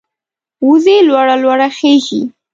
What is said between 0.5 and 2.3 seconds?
وزې لوړه لوړه خېژي